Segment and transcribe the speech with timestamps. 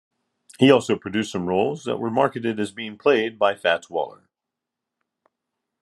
[0.57, 4.31] He also produced some rolls that were marketed as being played by Fats Waller.